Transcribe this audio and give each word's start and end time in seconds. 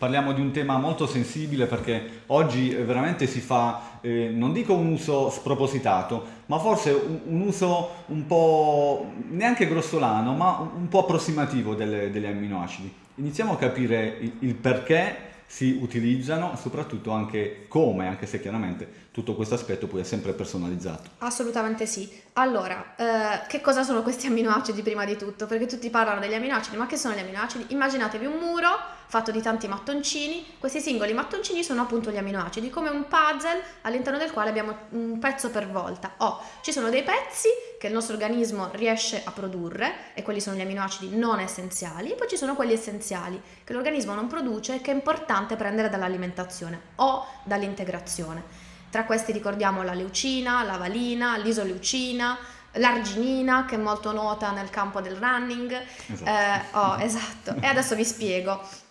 parliamo 0.00 0.32
di 0.32 0.40
un 0.40 0.50
tema 0.50 0.78
molto 0.78 1.06
sensibile 1.06 1.66
perché 1.66 2.22
oggi 2.28 2.70
eh, 2.70 2.84
veramente 2.84 3.26
si 3.26 3.40
fa, 3.40 3.98
eh, 4.00 4.30
non 4.32 4.54
dico 4.54 4.72
un 4.72 4.92
uso 4.92 5.28
spropositato, 5.28 6.24
ma 6.46 6.58
forse 6.58 6.90
un, 6.90 7.20
un, 7.26 7.40
uso 7.42 8.04
un 8.06 8.24
po' 8.24 9.12
neanche 9.28 9.68
grossolano, 9.68 10.32
ma 10.32 10.58
un, 10.58 10.88
po' 10.88 11.00
approssimativo 11.00 11.74
delle, 11.74 12.10
degli 12.10 12.24
amminoacidi. 12.24 12.90
Iniziamo 13.16 13.52
a 13.52 13.56
capire 13.58 14.16
il, 14.20 14.32
il 14.38 14.54
perché 14.54 15.28
si 15.46 15.78
utilizzano 15.82 16.54
e 16.54 16.56
soprattutto 16.56 17.10
anche 17.10 17.66
come, 17.68 18.06
anche 18.06 18.24
se 18.24 18.40
chiaramente 18.40 19.08
tutto 19.10 19.34
questo 19.34 19.54
aspetto 19.54 19.86
poi 19.86 20.00
è 20.00 20.04
sempre 20.04 20.32
personalizzato. 20.32 21.10
Assolutamente 21.18 21.84
sì. 21.84 22.08
Allora, 22.34 22.94
eh, 22.96 23.46
che 23.48 23.60
cosa 23.60 23.82
sono 23.82 24.02
questi 24.02 24.28
amminoacidi 24.28 24.80
prima 24.80 25.04
di 25.04 25.18
tutto? 25.18 25.44
Perché 25.44 25.66
tutti 25.66 25.90
parlano 25.90 26.20
degli 26.20 26.32
amminoacidi, 26.32 26.78
ma 26.78 26.86
che 26.86 26.96
sono 26.96 27.14
gli 27.14 27.18
amminoacidi? 27.18 27.66
Immaginatevi 27.68 28.24
un 28.24 28.38
muro 28.38 28.68
fatto 29.10 29.32
di 29.32 29.42
tanti 29.42 29.66
mattoncini, 29.66 30.54
questi 30.60 30.80
singoli 30.80 31.12
mattoncini 31.12 31.64
sono 31.64 31.82
appunto 31.82 32.12
gli 32.12 32.16
amminoacidi, 32.16 32.70
come 32.70 32.90
un 32.90 33.08
puzzle 33.08 33.60
all'interno 33.80 34.20
del 34.20 34.30
quale 34.30 34.50
abbiamo 34.50 34.72
un 34.90 35.18
pezzo 35.18 35.50
per 35.50 35.68
volta. 35.68 36.12
Oh, 36.18 36.40
ci 36.62 36.70
sono 36.70 36.90
dei 36.90 37.02
pezzi 37.02 37.48
che 37.80 37.88
il 37.88 37.92
nostro 37.92 38.14
organismo 38.14 38.70
riesce 38.74 39.20
a 39.24 39.32
produrre 39.32 40.14
e 40.14 40.22
quelli 40.22 40.40
sono 40.40 40.54
gli 40.54 40.60
amminoacidi 40.60 41.16
non 41.16 41.40
essenziali, 41.40 42.12
e 42.12 42.14
poi 42.14 42.28
ci 42.28 42.36
sono 42.36 42.54
quelli 42.54 42.72
essenziali 42.72 43.42
che 43.64 43.72
l'organismo 43.72 44.14
non 44.14 44.28
produce 44.28 44.76
e 44.76 44.80
che 44.80 44.92
è 44.92 44.94
importante 44.94 45.56
prendere 45.56 45.88
dall'alimentazione 45.88 46.80
o 46.96 47.26
dall'integrazione. 47.42 48.44
Tra 48.90 49.04
questi 49.04 49.32
ricordiamo 49.32 49.82
la 49.82 49.94
leucina, 49.94 50.62
la 50.62 50.76
valina, 50.76 51.36
l'isoleucina, 51.36 52.38
l'arginina 52.74 53.64
che 53.64 53.74
è 53.74 53.78
molto 53.78 54.12
nota 54.12 54.52
nel 54.52 54.70
campo 54.70 55.00
del 55.00 55.16
running. 55.16 55.76
Esatto. 56.12 56.30
Eh, 56.30 56.62
oh, 56.78 57.00
esatto. 57.00 57.54
E 57.60 57.66
adesso 57.66 57.96
vi 57.96 58.04
spiego. 58.04 58.88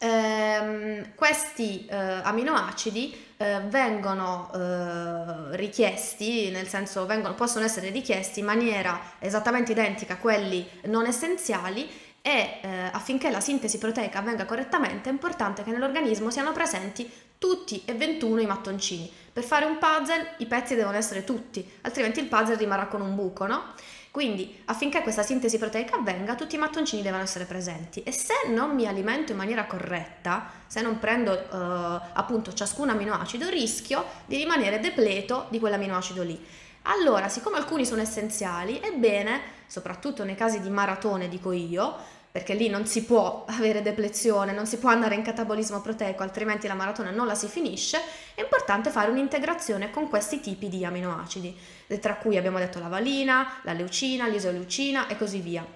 Eh, 0.00 1.10
questi 1.16 1.84
eh, 1.86 1.96
aminoacidi 1.96 3.26
eh, 3.36 3.60
vengono 3.66 4.50
eh, 4.54 5.56
richiesti, 5.56 6.50
nel 6.50 6.68
senso 6.68 7.04
vengono, 7.04 7.34
possono 7.34 7.64
essere 7.64 7.90
richiesti 7.90 8.40
in 8.40 8.46
maniera 8.46 9.00
esattamente 9.18 9.72
identica 9.72 10.14
a 10.14 10.18
quelli 10.18 10.68
non 10.84 11.06
essenziali 11.06 11.88
e 12.22 12.60
eh, 12.60 12.68
affinché 12.92 13.30
la 13.30 13.40
sintesi 13.40 13.78
proteica 13.78 14.18
avvenga 14.18 14.44
correttamente 14.44 15.08
è 15.08 15.12
importante 15.12 15.62
che 15.62 15.70
nell'organismo 15.70 16.30
siano 16.30 16.52
presenti 16.52 17.10
tutti 17.38 17.82
e 17.84 17.94
21 17.94 18.40
i 18.40 18.46
mattoncini. 18.46 19.10
Per 19.32 19.44
fare 19.44 19.64
un 19.64 19.78
puzzle 19.78 20.34
i 20.38 20.46
pezzi 20.46 20.74
devono 20.74 20.96
essere 20.96 21.24
tutti, 21.24 21.66
altrimenti 21.82 22.20
il 22.20 22.26
puzzle 22.26 22.56
rimarrà 22.56 22.86
con 22.86 23.00
un 23.00 23.14
buco, 23.14 23.46
no? 23.46 23.74
Quindi 24.10 24.62
affinché 24.64 25.02
questa 25.02 25.22
sintesi 25.22 25.58
proteica 25.58 25.96
avvenga 25.96 26.34
tutti 26.34 26.56
i 26.56 26.58
mattoncini 26.58 27.02
devono 27.02 27.22
essere 27.22 27.44
presenti 27.44 28.02
e 28.02 28.10
se 28.10 28.34
non 28.48 28.74
mi 28.74 28.86
alimento 28.86 29.32
in 29.32 29.38
maniera 29.38 29.66
corretta, 29.66 30.50
se 30.66 30.80
non 30.80 30.98
prendo 30.98 31.32
eh, 31.32 32.08
appunto 32.14 32.52
ciascun 32.52 32.88
aminoacido, 32.88 33.48
rischio 33.48 34.04
di 34.26 34.36
rimanere 34.36 34.80
depleto 34.80 35.46
di 35.50 35.60
quell'aminoacido 35.60 36.22
lì. 36.22 36.44
Allora, 36.90 37.28
siccome 37.28 37.58
alcuni 37.58 37.84
sono 37.84 38.00
essenziali, 38.00 38.78
è 38.80 38.92
bene, 38.92 39.40
soprattutto 39.66 40.24
nei 40.24 40.34
casi 40.34 40.60
di 40.60 40.70
maratone, 40.70 41.28
dico 41.28 41.52
io, 41.52 41.94
perché 42.30 42.54
lì 42.54 42.70
non 42.70 42.86
si 42.86 43.04
può 43.04 43.44
avere 43.48 43.82
deplezione, 43.82 44.52
non 44.52 44.66
si 44.66 44.78
può 44.78 44.88
andare 44.88 45.14
in 45.14 45.22
catabolismo 45.22 45.82
proteico, 45.82 46.22
altrimenti 46.22 46.66
la 46.66 46.72
maratona 46.72 47.10
non 47.10 47.26
la 47.26 47.34
si 47.34 47.46
finisce, 47.46 48.00
è 48.34 48.40
importante 48.40 48.88
fare 48.88 49.10
un'integrazione 49.10 49.90
con 49.90 50.08
questi 50.08 50.40
tipi 50.40 50.70
di 50.70 50.82
aminoacidi, 50.82 51.54
tra 52.00 52.16
cui 52.16 52.38
abbiamo 52.38 52.58
detto 52.58 52.78
la 52.78 52.88
valina, 52.88 53.60
la 53.64 53.74
leucina, 53.74 54.26
l'isoleucina 54.26 55.08
e 55.08 55.18
così 55.18 55.40
via. 55.40 55.66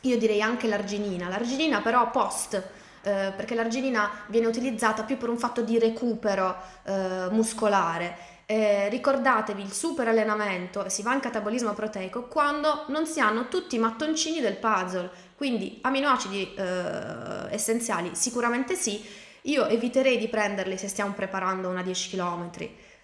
Io 0.00 0.16
direi 0.16 0.40
anche 0.40 0.66
l'arginina, 0.66 1.28
l'arginina 1.28 1.82
però 1.82 2.10
post, 2.10 2.54
eh, 3.02 3.32
perché 3.36 3.54
l'arginina 3.54 4.10
viene 4.28 4.46
utilizzata 4.46 5.02
più 5.02 5.18
per 5.18 5.28
un 5.28 5.36
fatto 5.36 5.60
di 5.60 5.78
recupero 5.78 6.56
eh, 6.84 7.28
muscolare 7.30 8.32
eh, 8.46 8.88
ricordatevi 8.90 9.62
il 9.62 9.72
super 9.72 10.08
allenamento 10.08 10.88
si 10.88 11.02
va 11.02 11.14
in 11.14 11.20
catabolismo 11.20 11.72
proteico 11.72 12.24
quando 12.24 12.84
non 12.88 13.06
si 13.06 13.20
hanno 13.20 13.48
tutti 13.48 13.76
i 13.76 13.78
mattoncini 13.78 14.40
del 14.40 14.56
puzzle, 14.56 15.10
quindi 15.36 15.78
aminoacidi 15.80 16.54
eh, 16.54 17.46
essenziali 17.50 18.10
sicuramente 18.14 18.74
sì, 18.74 19.02
io 19.42 19.66
eviterei 19.66 20.18
di 20.18 20.28
prenderli 20.28 20.76
se 20.76 20.88
stiamo 20.88 21.12
preparando 21.12 21.68
una 21.68 21.82
10 21.82 22.10
km. 22.10 22.50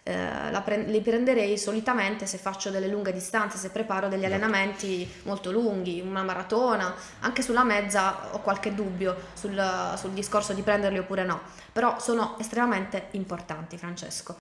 Eh, 0.03 0.63
pre- 0.65 0.85
li 0.85 1.01
prenderei 1.03 1.59
solitamente 1.59 2.25
se 2.25 2.39
faccio 2.39 2.71
delle 2.71 2.89
lunghe 2.89 3.13
distanze, 3.13 3.59
se 3.59 3.69
preparo 3.69 4.09
degli 4.09 4.25
esatto. 4.25 4.35
allenamenti 4.35 5.09
molto 5.25 5.53
lunghi, 5.53 6.01
una 6.01 6.23
maratona, 6.23 6.95
anche 7.21 7.43
sulla 7.43 7.65
mezza 7.65 8.35
ho 8.35 8.41
qualche 8.41 8.75
dubbio 8.75 9.15
sul, 9.35 9.63
sul 9.97 10.11
discorso 10.13 10.55
di 10.55 10.63
prenderli 10.63 10.99
oppure 10.99 11.25
no, 11.25 11.41
però 11.73 11.99
sono 11.99 12.37
estremamente 12.39 13.09
importanti 13.13 13.77
Francesco. 13.77 14.37